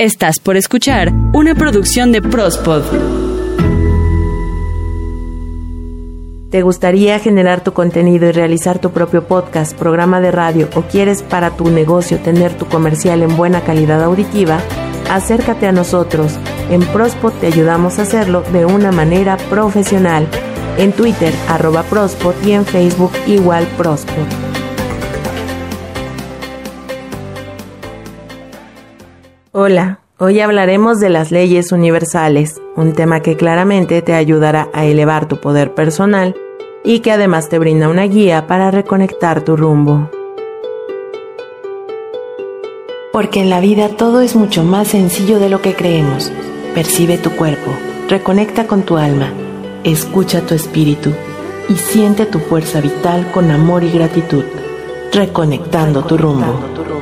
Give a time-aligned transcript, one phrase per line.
[0.00, 2.84] Estás por escuchar una producción de Prospod.
[6.52, 11.24] ¿Te gustaría generar tu contenido y realizar tu propio podcast, programa de radio o quieres
[11.24, 14.60] para tu negocio tener tu comercial en buena calidad auditiva?
[15.10, 16.38] Acércate a nosotros.
[16.70, 20.28] En Prospod te ayudamos a hacerlo de una manera profesional.
[20.76, 24.57] En Twitter, arroba Prospod y en Facebook igual Prospod.
[29.52, 35.26] Hola, hoy hablaremos de las leyes universales, un tema que claramente te ayudará a elevar
[35.26, 36.36] tu poder personal
[36.84, 40.10] y que además te brinda una guía para reconectar tu rumbo.
[43.10, 46.30] Porque en la vida todo es mucho más sencillo de lo que creemos.
[46.74, 47.72] Percibe tu cuerpo,
[48.10, 49.32] reconecta con tu alma,
[49.82, 51.10] escucha tu espíritu
[51.70, 54.44] y siente tu fuerza vital con amor y gratitud,
[55.10, 56.97] reconectando tu rumbo.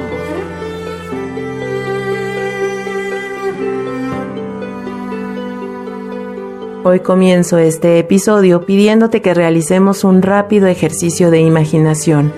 [6.89, 12.33] Hoy comienzo este episodio pidiéndote que realicemos un rápido ejercicio de imaginación.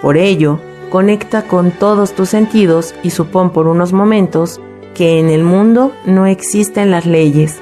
[0.00, 4.60] Por ello, conecta con todos tus sentidos y supón por unos momentos
[4.94, 7.58] que en el mundo no existen las leyes,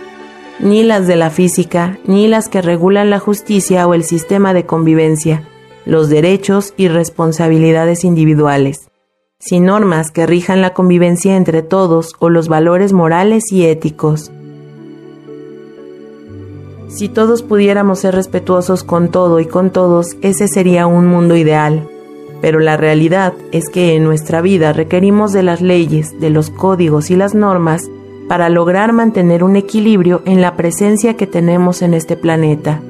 [0.58, 4.66] ni las de la física, ni las que regulan la justicia o el sistema de
[4.66, 5.44] convivencia,
[5.86, 8.90] los derechos y responsabilidades individuales,
[9.38, 14.30] sin normas que rijan la convivencia entre todos o los valores morales y éticos.
[16.90, 21.88] Si todos pudiéramos ser respetuosos con todo y con todos, ese sería un mundo ideal.
[22.42, 27.10] Pero la realidad es que en nuestra vida requerimos de las leyes, de los códigos
[27.10, 27.88] y las normas
[28.28, 32.80] para lograr mantener un equilibrio en la presencia que tenemos en este planeta.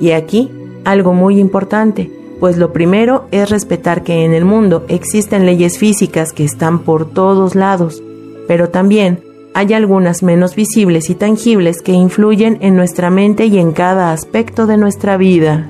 [0.00, 0.50] Y aquí,
[0.84, 2.10] algo muy importante,
[2.40, 7.08] pues lo primero es respetar que en el mundo existen leyes físicas que están por
[7.08, 8.02] todos lados,
[8.48, 9.22] pero también
[9.58, 14.68] hay algunas menos visibles y tangibles que influyen en nuestra mente y en cada aspecto
[14.68, 15.68] de nuestra vida.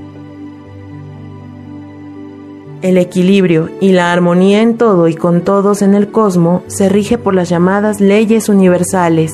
[2.82, 7.16] El equilibrio y la armonía en todo y con todos en el cosmos se rige
[7.16, 9.32] por las llamadas leyes universales,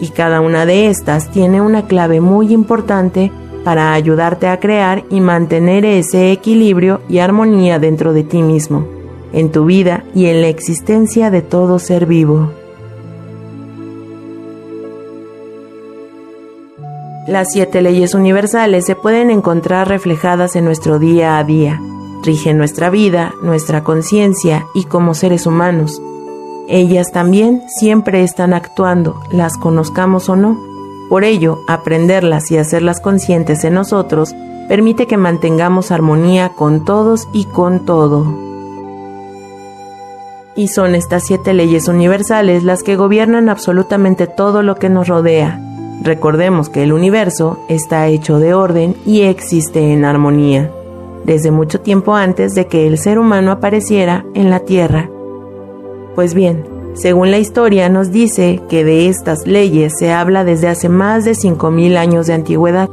[0.00, 3.30] y cada una de estas tiene una clave muy importante
[3.64, 8.86] para ayudarte a crear y mantener ese equilibrio y armonía dentro de ti mismo,
[9.34, 12.59] en tu vida y en la existencia de todo ser vivo.
[17.30, 21.80] Las siete leyes universales se pueden encontrar reflejadas en nuestro día a día.
[22.24, 26.02] Rigen nuestra vida, nuestra conciencia y como seres humanos.
[26.66, 30.58] Ellas también siempre están actuando, las conozcamos o no.
[31.08, 34.34] Por ello, aprenderlas y hacerlas conscientes en nosotros
[34.66, 38.26] permite que mantengamos armonía con todos y con todo.
[40.56, 45.60] Y son estas siete leyes universales las que gobiernan absolutamente todo lo que nos rodea,
[46.02, 50.70] Recordemos que el universo está hecho de orden y existe en armonía,
[51.24, 55.10] desde mucho tiempo antes de que el ser humano apareciera en la Tierra.
[56.14, 60.88] Pues bien, según la historia nos dice que de estas leyes se habla desde hace
[60.88, 62.88] más de 5.000 años de antigüedad.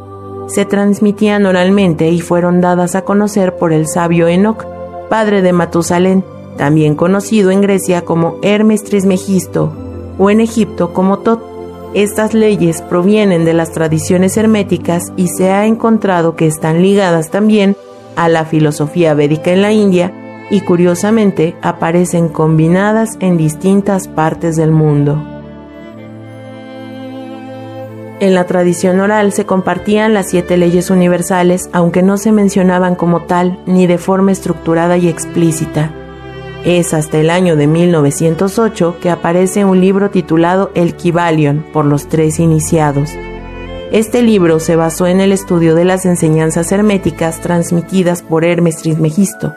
[0.47, 4.66] Se transmitían oralmente y fueron dadas a conocer por el sabio Enoch,
[5.09, 6.24] padre de Matusalén,
[6.57, 9.72] también conocido en Grecia como Hermes Trismegisto
[10.18, 11.56] o en Egipto como Tot.
[11.94, 17.75] Estas leyes provienen de las tradiciones herméticas y se ha encontrado que están ligadas también
[18.16, 20.14] a la filosofía védica en la India
[20.50, 25.24] y curiosamente aparecen combinadas en distintas partes del mundo.
[28.19, 33.24] En la tradición oral se compartían las siete leyes universales, aunque no se mencionaban como
[33.24, 35.92] tal ni de forma estructurada y explícita.
[36.66, 42.07] Es hasta el año de 1908 que aparece un libro titulado El Kybalion por los
[42.07, 43.12] tres iniciados.
[43.91, 49.56] Este libro se basó en el estudio de las enseñanzas herméticas transmitidas por Hermes Trismegisto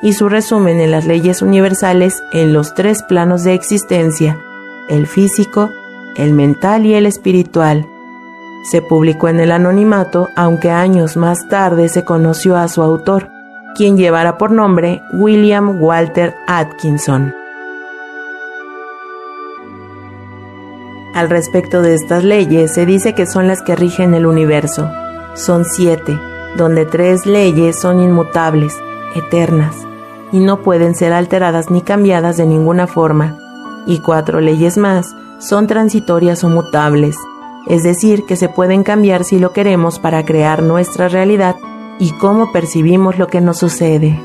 [0.00, 4.38] y su resumen en las leyes universales en los tres planos de existencia,
[4.88, 5.70] el físico,
[6.16, 7.86] el mental y el espiritual.
[8.70, 13.28] Se publicó en el anonimato, aunque años más tarde se conoció a su autor,
[13.78, 17.32] quien llevara por nombre William Walter Atkinson.
[21.14, 24.90] Al respecto de estas leyes, se dice que son las que rigen el universo.
[25.34, 26.18] Son siete,
[26.56, 28.76] donde tres leyes son inmutables,
[29.14, 29.76] eternas,
[30.32, 33.38] y no pueden ser alteradas ni cambiadas de ninguna forma,
[33.86, 37.16] y cuatro leyes más son transitorias o mutables,
[37.68, 41.54] es decir, que se pueden cambiar si lo queremos para crear nuestra realidad
[41.98, 44.20] y cómo percibimos lo que nos sucede.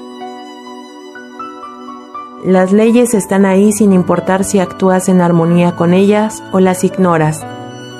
[2.44, 7.40] Las leyes están ahí sin importar si actúas en armonía con ellas o las ignoras,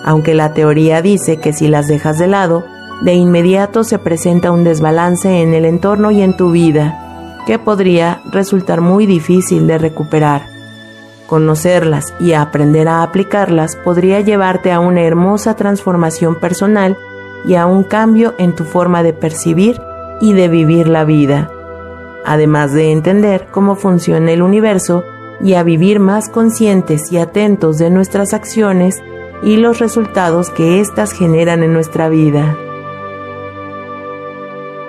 [0.04, 2.66] aunque la teoría dice que si las dejas de lado,
[3.02, 8.22] de inmediato se presenta un desbalance en el entorno y en tu vida, que podría
[8.32, 10.44] resultar muy difícil de recuperar.
[11.26, 16.98] Conocerlas y aprender a aplicarlas podría llevarte a una hermosa transformación personal
[17.46, 19.80] y a un cambio en tu forma de percibir
[20.22, 21.52] y de vivir la vida,
[22.26, 25.04] además de entender cómo funciona el universo
[25.42, 29.02] y a vivir más conscientes y atentos de nuestras acciones
[29.44, 32.58] y los resultados que éstas generan en nuestra vida.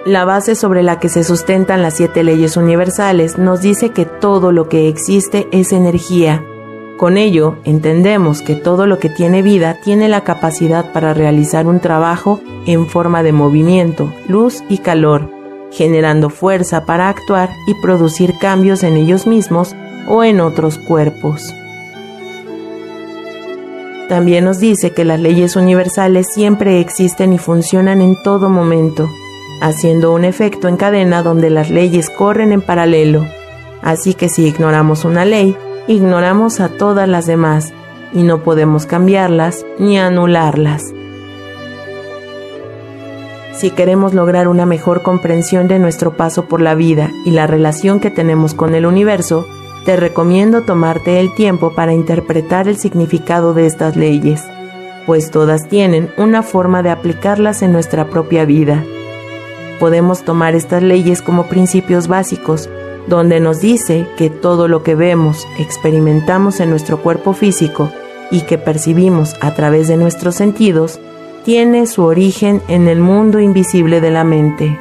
[0.05, 4.53] La base sobre la que se sustentan las siete leyes universales nos dice que todo
[4.53, 6.45] lo que existe es energía.
[6.99, 11.81] Con ello, entendemos que todo lo que tiene vida tiene la capacidad para realizar un
[11.81, 15.29] trabajo en forma de movimiento, luz y calor,
[15.73, 19.75] generando fuerza para actuar y producir cambios en ellos mismos
[20.07, 21.53] o en otros cuerpos.
[24.09, 29.09] También nos dice que las leyes universales siempre existen y funcionan en todo momento
[29.61, 33.27] haciendo un efecto en cadena donde las leyes corren en paralelo.
[33.83, 35.57] Así que si ignoramos una ley,
[35.87, 37.73] ignoramos a todas las demás
[38.13, 40.93] y no podemos cambiarlas ni anularlas.
[43.55, 48.01] Si queremos lograr una mejor comprensión de nuestro paso por la vida y la relación
[48.01, 49.47] que tenemos con el universo,
[49.85, 54.43] te recomiendo tomarte el tiempo para interpretar el significado de estas leyes,
[55.07, 58.85] pues todas tienen una forma de aplicarlas en nuestra propia vida
[59.79, 62.69] podemos tomar estas leyes como principios básicos,
[63.07, 67.91] donde nos dice que todo lo que vemos, experimentamos en nuestro cuerpo físico
[68.31, 71.01] y que percibimos a través de nuestros sentidos,
[71.45, 74.79] tiene su origen en el mundo invisible de la mente.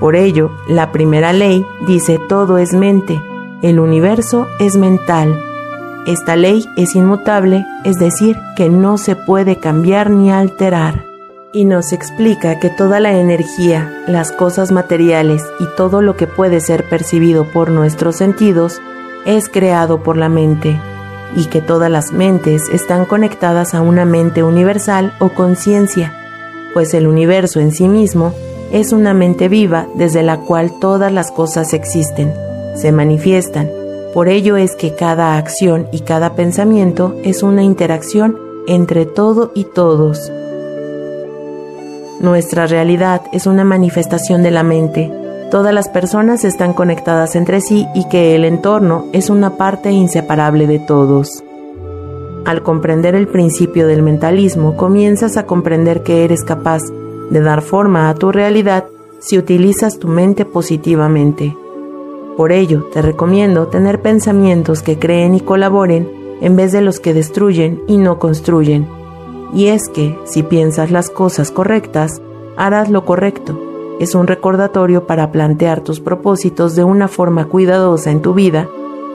[0.00, 3.20] Por ello, la primera ley dice todo es mente,
[3.62, 5.40] el universo es mental.
[6.06, 11.11] Esta ley es inmutable, es decir, que no se puede cambiar ni alterar
[11.52, 16.60] y nos explica que toda la energía, las cosas materiales y todo lo que puede
[16.60, 18.80] ser percibido por nuestros sentidos
[19.26, 20.80] es creado por la mente
[21.36, 26.14] y que todas las mentes están conectadas a una mente universal o conciencia,
[26.72, 28.34] pues el universo en sí mismo
[28.72, 32.32] es una mente viva desde la cual todas las cosas existen,
[32.74, 33.70] se manifiestan.
[34.14, 39.64] Por ello es que cada acción y cada pensamiento es una interacción entre todo y
[39.64, 40.30] todos.
[42.22, 45.10] Nuestra realidad es una manifestación de la mente.
[45.50, 50.68] Todas las personas están conectadas entre sí y que el entorno es una parte inseparable
[50.68, 51.42] de todos.
[52.44, 56.82] Al comprender el principio del mentalismo, comienzas a comprender que eres capaz
[57.30, 58.84] de dar forma a tu realidad
[59.18, 61.56] si utilizas tu mente positivamente.
[62.36, 66.08] Por ello, te recomiendo tener pensamientos que creen y colaboren
[66.40, 69.01] en vez de los que destruyen y no construyen
[69.52, 72.22] y es que, si piensas las cosas correctas,
[72.56, 73.58] harás lo correcto.
[74.00, 78.68] Es un recordatorio para plantear tus propósitos de una forma cuidadosa en tu vida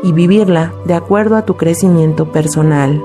[0.04, 3.04] y vivirla de acuerdo a tu crecimiento personal.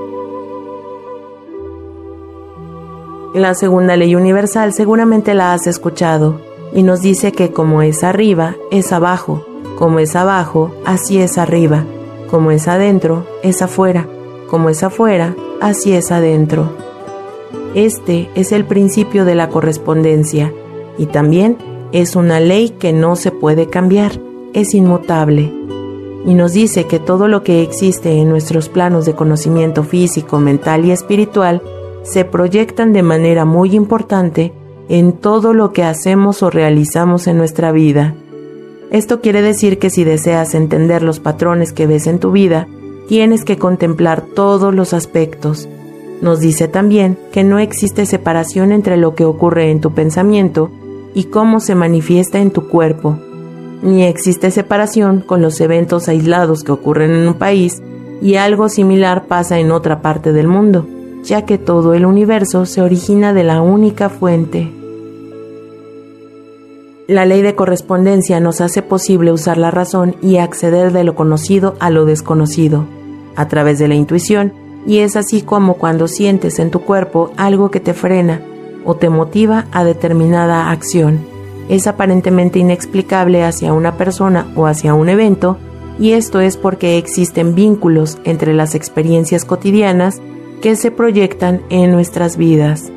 [3.33, 6.39] La segunda ley universal seguramente la has escuchado
[6.71, 9.43] y nos dice que como es arriba, es abajo,
[9.77, 11.83] como es abajo, así es arriba,
[12.29, 14.07] como es adentro, es afuera,
[14.49, 16.82] como es afuera, así es adentro.
[17.75, 20.53] Este es el principio de la correspondencia
[20.97, 21.57] y también
[21.91, 24.11] es una ley que no se puede cambiar,
[24.53, 25.51] es inmutable.
[26.25, 30.85] Y nos dice que todo lo que existe en nuestros planos de conocimiento físico, mental
[30.85, 31.61] y espiritual
[32.03, 34.53] se proyectan de manera muy importante
[34.87, 38.15] en todo lo que hacemos o realizamos en nuestra vida.
[38.91, 42.67] Esto quiere decir que si deseas entender los patrones que ves en tu vida,
[43.07, 45.67] tienes que contemplar todos los aspectos,
[46.23, 50.71] nos dice también que no existe separación entre lo que ocurre en tu pensamiento
[51.13, 53.19] y cómo se manifiesta en tu cuerpo,
[53.83, 57.83] ni existe separación con los eventos aislados que ocurren en un país
[58.21, 60.87] y algo similar pasa en otra parte del mundo,
[61.23, 64.71] ya que todo el universo se origina de la única fuente.
[67.05, 71.75] La ley de correspondencia nos hace posible usar la razón y acceder de lo conocido
[71.81, 72.85] a lo desconocido,
[73.35, 77.71] a través de la intuición, y es así como cuando sientes en tu cuerpo algo
[77.71, 78.41] que te frena
[78.85, 81.19] o te motiva a determinada acción.
[81.69, 85.57] Es aparentemente inexplicable hacia una persona o hacia un evento,
[85.99, 90.21] y esto es porque existen vínculos entre las experiencias cotidianas
[90.61, 92.91] que se proyectan en nuestras vidas.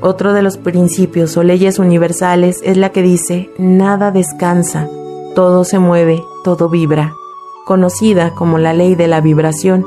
[0.00, 4.88] Otro de los principios o leyes universales es la que dice, nada descansa,
[5.34, 7.14] Todo se mueve, todo vibra,
[7.64, 9.84] conocida como la ley de la vibración,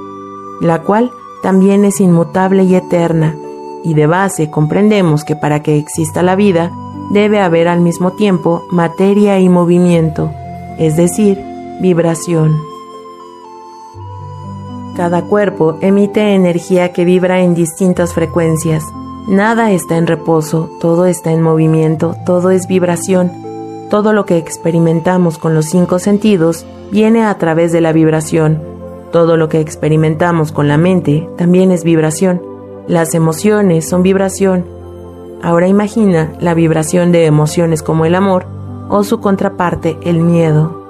[0.62, 3.36] la cual también es inmutable y eterna,
[3.84, 6.72] y de base comprendemos que para que exista la vida
[7.12, 10.32] debe haber al mismo tiempo materia y movimiento,
[10.78, 11.40] es decir,
[11.82, 12.60] vibración.
[14.96, 18.86] Cada cuerpo emite energía que vibra en distintas frecuencias.
[19.28, 23.45] Nada está en reposo, todo está en movimiento, todo es vibración.
[23.90, 28.60] Todo lo que experimentamos con los cinco sentidos viene a través de la vibración.
[29.12, 32.42] Todo lo que experimentamos con la mente también es vibración.
[32.88, 34.66] Las emociones son vibración.
[35.44, 38.46] Ahora imagina la vibración de emociones como el amor
[38.90, 40.84] o su contraparte, el miedo.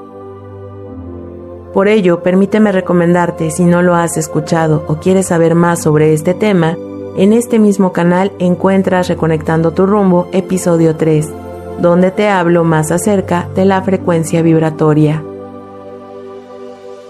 [1.74, 6.34] Por ello, permíteme recomendarte, si no lo has escuchado o quieres saber más sobre este
[6.34, 6.78] tema,
[7.18, 11.30] en este mismo canal encuentras Reconectando tu rumbo, episodio 3,
[11.80, 15.24] donde te hablo más acerca de la frecuencia vibratoria.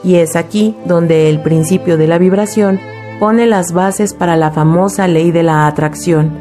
[0.03, 2.79] Y es aquí donde el principio de la vibración
[3.19, 6.31] pone las bases para la famosa ley de la atracción,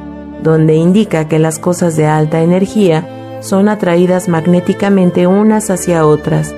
[0.43, 6.55] donde indica que las cosas de alta energía son atraídas magnéticamente unas hacia otras.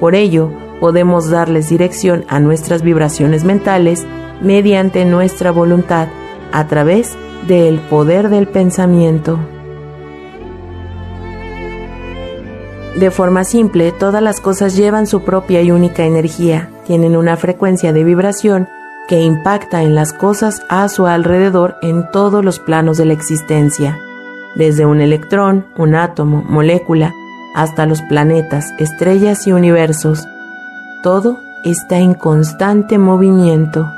[0.00, 4.06] Por ello, podemos darles dirección a nuestras vibraciones mentales
[4.40, 6.08] mediante nuestra voluntad
[6.52, 9.38] a través del poder del pensamiento.
[12.96, 17.92] De forma simple, todas las cosas llevan su propia y única energía, tienen una frecuencia
[17.92, 18.68] de vibración
[19.06, 23.98] que impacta en las cosas a su alrededor en todos los planos de la existencia,
[24.54, 27.12] desde un electrón, un átomo, molécula,
[27.54, 30.26] hasta los planetas, estrellas y universos,
[31.02, 33.92] todo está en constante movimiento.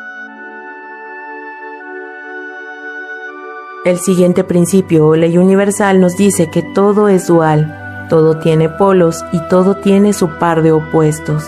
[3.84, 7.77] El siguiente principio o ley universal nos dice que todo es dual,
[8.08, 11.44] todo tiene polos y todo tiene su par de opuestos,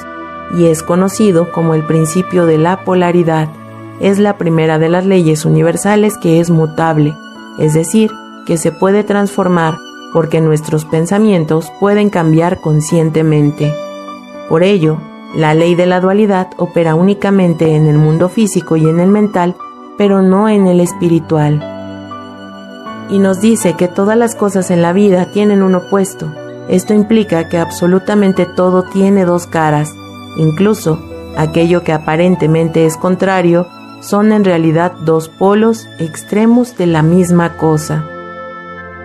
[0.56, 3.48] y es conocido como el principio de la polaridad.
[4.00, 7.14] Es la primera de las leyes universales que es mutable,
[7.58, 8.10] es decir,
[8.46, 9.76] que se puede transformar
[10.12, 13.72] porque nuestros pensamientos pueden cambiar conscientemente.
[14.48, 14.98] Por ello,
[15.34, 19.54] la ley de la dualidad opera únicamente en el mundo físico y en el mental,
[19.96, 21.62] pero no en el espiritual.
[23.10, 26.32] Y nos dice que todas las cosas en la vida tienen un opuesto.
[26.70, 29.92] Esto implica que absolutamente todo tiene dos caras.
[30.36, 31.00] Incluso
[31.36, 33.66] aquello que aparentemente es contrario
[34.00, 38.04] son en realidad dos polos extremos de la misma cosa.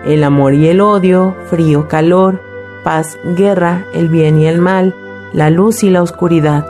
[0.04, 2.40] El amor y el odio, frío, calor,
[2.84, 4.94] paz, guerra, el bien y el mal,
[5.32, 6.64] la luz y la oscuridad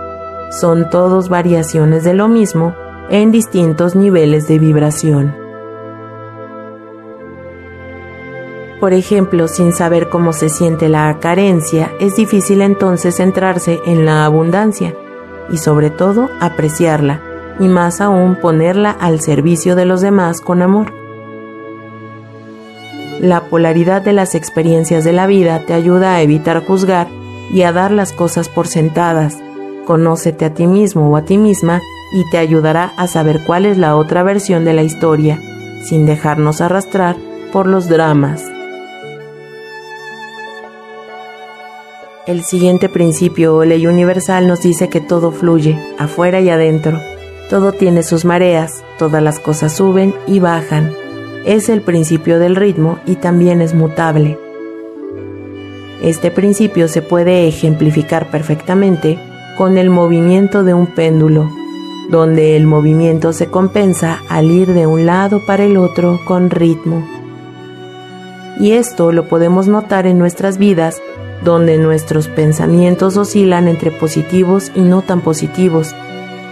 [0.50, 2.74] son todos variaciones de lo mismo
[3.10, 5.45] en distintos niveles de vibración.
[8.80, 14.26] Por ejemplo, sin saber cómo se siente la carencia, es difícil entonces centrarse en la
[14.26, 14.94] abundancia
[15.50, 17.22] y sobre todo apreciarla,
[17.58, 20.92] y más aún ponerla al servicio de los demás con amor.
[23.20, 27.08] La polaridad de las experiencias de la vida te ayuda a evitar juzgar
[27.50, 29.38] y a dar las cosas por sentadas.
[29.86, 31.80] Conócete a ti mismo o a ti misma
[32.12, 35.40] y te ayudará a saber cuál es la otra versión de la historia,
[35.82, 37.16] sin dejarnos arrastrar
[37.52, 38.55] por los dramas.
[42.26, 46.98] El siguiente principio o ley universal nos dice que todo fluye, afuera y adentro.
[47.48, 50.92] Todo tiene sus mareas, todas las cosas suben y bajan.
[51.44, 54.40] Es el principio del ritmo y también es mutable.
[56.02, 59.20] Este principio se puede ejemplificar perfectamente
[59.56, 61.48] con el movimiento de un péndulo,
[62.10, 67.06] donde el movimiento se compensa al ir de un lado para el otro con ritmo.
[68.58, 71.00] Y esto lo podemos notar en nuestras vidas,
[71.42, 75.94] donde nuestros pensamientos oscilan entre positivos y no tan positivos,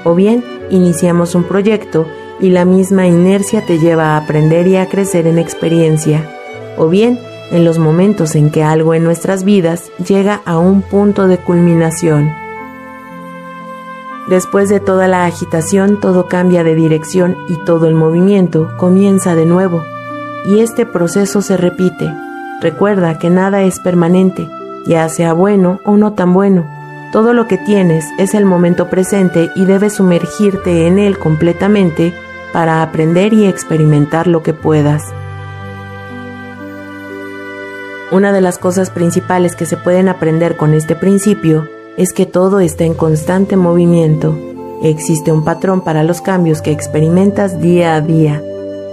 [0.04, 2.06] o bien iniciamos un proyecto
[2.40, 6.28] y la misma inercia te lleva a aprender y a crecer en experiencia,
[6.76, 7.18] o bien
[7.50, 12.32] en los momentos en que algo en nuestras vidas llega a un punto de culminación.
[14.28, 19.44] Después de toda la agitación, todo cambia de dirección y todo el movimiento comienza de
[19.44, 19.82] nuevo.
[20.46, 22.10] Y este proceso se repite.
[22.62, 24.48] Recuerda que nada es permanente,
[24.86, 26.66] ya sea bueno o no tan bueno.
[27.12, 32.12] Todo lo que tienes es el momento presente y debes sumergirte en él completamente
[32.52, 35.02] para aprender y experimentar lo que puedas.
[38.10, 42.60] Una de las cosas principales que se pueden aprender con este principio es que todo
[42.60, 44.36] está en constante movimiento.
[44.82, 48.42] Existe un patrón para los cambios que experimentas día a día.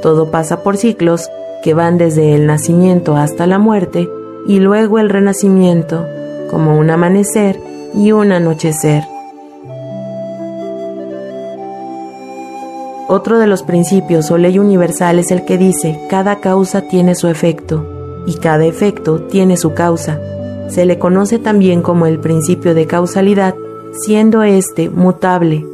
[0.01, 1.27] Todo pasa por ciclos
[1.63, 4.09] que van desde el nacimiento hasta la muerte
[4.47, 6.05] y luego el renacimiento,
[6.49, 7.59] como un amanecer
[7.93, 9.03] y un anochecer.
[13.07, 17.27] Otro de los principios o ley universal es el que dice, cada causa tiene su
[17.27, 17.85] efecto
[18.25, 20.19] y cada efecto tiene su causa.
[20.69, 23.55] Se le conoce también como el principio de causalidad,
[23.91, 25.65] siendo éste mutable.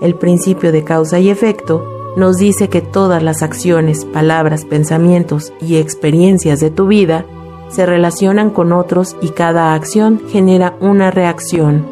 [0.00, 5.76] El principio de causa y efecto nos dice que todas las acciones, palabras, pensamientos y
[5.76, 7.24] experiencias de tu vida
[7.68, 11.86] se relacionan con otros y cada acción genera una reacción.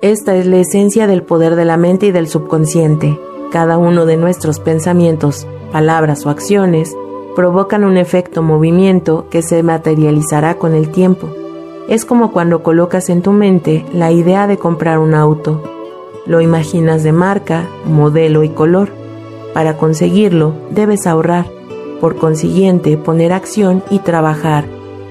[0.00, 3.18] Esta es la esencia del poder de la mente y del subconsciente.
[3.50, 6.94] Cada uno de nuestros pensamientos, palabras o acciones
[7.34, 11.28] provocan un efecto movimiento que se materializará con el tiempo.
[11.88, 15.73] Es como cuando colocas en tu mente la idea de comprar un auto.
[16.26, 18.90] Lo imaginas de marca, modelo y color.
[19.52, 21.46] Para conseguirlo debes ahorrar.
[22.00, 24.64] Por consiguiente, poner acción y trabajar.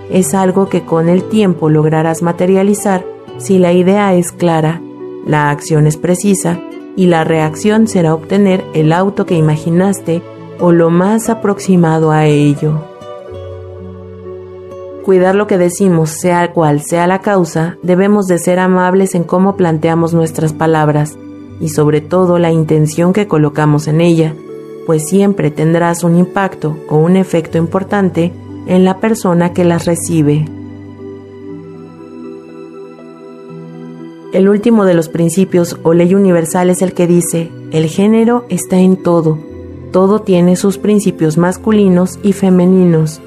[0.10, 3.06] Es algo que con el tiempo lograrás materializar
[3.38, 4.82] si la idea es clara,
[5.26, 6.60] la acción es precisa
[6.96, 10.22] y la reacción será obtener el auto que imaginaste
[10.60, 12.93] o lo más aproximado a ello.
[15.04, 19.58] Cuidar lo que decimos, sea cual sea la causa, debemos de ser amables en cómo
[19.58, 21.18] planteamos nuestras palabras
[21.60, 24.34] y sobre todo la intención que colocamos en ella,
[24.86, 28.32] pues siempre tendrás un impacto o un efecto importante
[28.66, 30.46] en la persona que las recibe.
[34.32, 38.80] El último de los principios o ley universal es el que dice, el género está
[38.80, 39.38] en todo,
[39.92, 43.22] todo tiene sus principios masculinos y femeninos.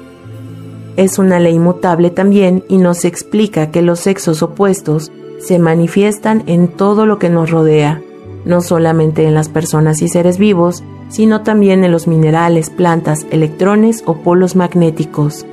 [0.97, 6.67] Es una ley mutable también y nos explica que los sexos opuestos se manifiestan en
[6.67, 8.01] todo lo que nos rodea,
[8.45, 14.01] no solamente en las personas y seres vivos, sino también en los minerales, plantas, electrones
[14.07, 15.45] o polos magnéticos.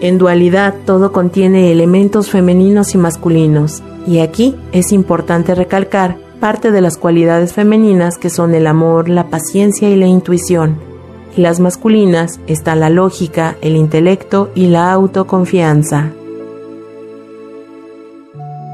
[0.00, 6.82] En dualidad todo contiene elementos femeninos y masculinos, y aquí es importante recalcar parte de
[6.82, 10.87] las cualidades femeninas que son el amor, la paciencia y la intuición.
[11.36, 16.12] Y las masculinas están la lógica, el intelecto y la autoconfianza.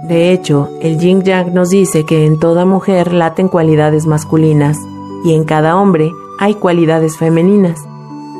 [0.09, 4.77] De hecho, el Yin Yang nos dice que en toda mujer laten cualidades masculinas
[5.25, 7.81] y en cada hombre hay cualidades femeninas.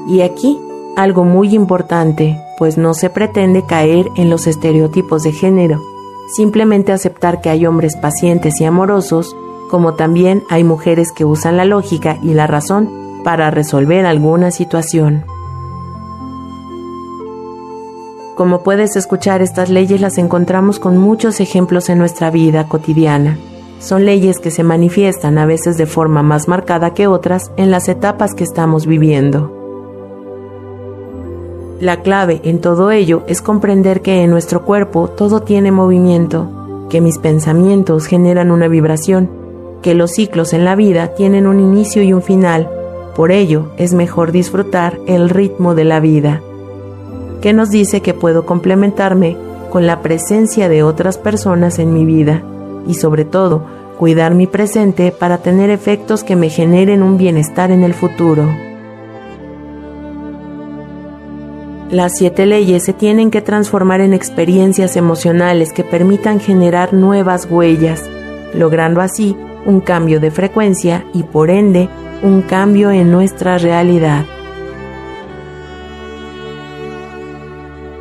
[0.07, 0.59] Y aquí
[0.97, 5.81] algo muy importante, pues no se pretende caer en los estereotipos de género,
[6.37, 9.35] simplemente aceptar que hay hombres pacientes y amorosos,
[9.71, 15.25] como también hay mujeres que usan la lógica y la razón para resolver alguna situación.
[18.37, 23.39] Como puedes escuchar, estas leyes las encontramos con muchos ejemplos en nuestra vida cotidiana.
[23.79, 27.89] Son leyes que se manifiestan a veces de forma más marcada que otras en las
[27.89, 29.53] etapas que estamos viviendo.
[31.81, 37.01] La clave en todo ello es comprender que en nuestro cuerpo todo tiene movimiento, que
[37.01, 39.31] mis pensamientos generan una vibración,
[39.83, 42.71] que los ciclos en la vida tienen un inicio y un final,
[43.15, 46.43] por ello es mejor disfrutar el ritmo de la vida,
[47.41, 49.37] que nos dice que puedo complementarme
[49.71, 52.43] con la presencia de otras personas en mi vida
[52.87, 53.65] y sobre todo
[53.99, 58.49] cuidar mi presente para tener efectos que me generen un bienestar en el futuro.
[61.91, 68.03] Las siete leyes se tienen que transformar en experiencias emocionales que permitan generar nuevas huellas,
[68.53, 71.89] logrando así un cambio de frecuencia y por ende
[72.25, 74.25] un cambio en nuestra realidad.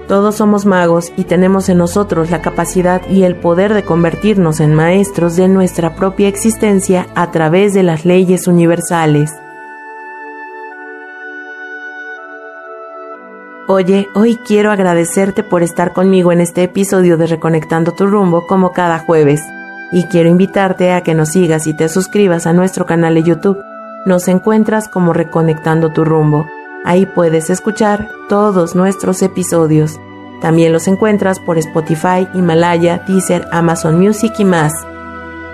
[0.08, 4.74] Todos somos magos y tenemos en nosotros la capacidad y el poder de convertirnos en
[4.74, 9.30] maestros de nuestra propia existencia a través de las leyes universales.
[13.68, 18.72] Oye, hoy quiero agradecerte por estar conmigo en este episodio de Reconectando tu rumbo como
[18.72, 19.42] cada jueves.
[19.92, 23.73] Y quiero invitarte a que nos sigas y te suscribas a nuestro canal de YouTube.
[24.06, 26.46] Nos encuentras como Reconectando tu rumbo.
[26.84, 29.98] Ahí puedes escuchar todos nuestros episodios.
[30.42, 34.74] También los encuentras por Spotify, Himalaya, Deezer, Amazon Music y más.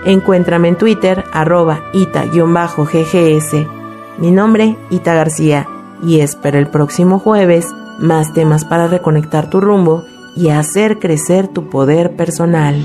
[0.03, 3.67] Encuéntrame en Twitter, arroba ita-ggs.
[4.17, 5.67] Mi nombre, Ita García,
[6.01, 7.67] y espero el próximo jueves
[7.99, 12.83] más temas para reconectar tu rumbo y hacer crecer tu poder personal.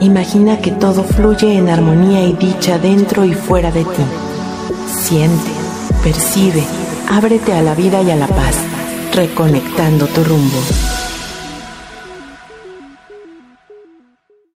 [0.00, 4.02] Imagina que todo fluye en armonía y dicha dentro y fuera de ti.
[4.86, 5.50] Siente,
[6.04, 6.62] percibe,
[7.08, 8.56] ábrete a la vida y a la paz,
[9.12, 10.58] reconectando tu rumbo.